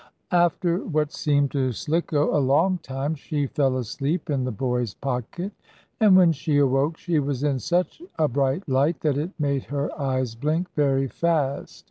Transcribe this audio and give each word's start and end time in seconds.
After 0.31 0.79
what 0.79 1.11
seemed 1.11 1.51
to 1.51 1.71
Slicko 1.73 2.35
a 2.35 2.41
long 2.43 2.79
time, 2.79 3.13
she 3.13 3.45
fell 3.45 3.77
asleep 3.77 4.31
in 4.31 4.45
the 4.45 4.51
boy's 4.51 4.95
pocket, 4.95 5.51
and, 5.99 6.17
when 6.17 6.31
she 6.31 6.57
awoke, 6.57 6.97
she 6.97 7.19
was 7.19 7.43
in 7.43 7.59
such 7.59 8.01
a 8.17 8.27
bright 8.27 8.67
light 8.67 9.01
that 9.01 9.19
it 9.19 9.29
made 9.39 9.65
her 9.65 9.91
eyes 10.01 10.33
blink 10.33 10.71
very 10.73 11.05
fast. 11.07 11.79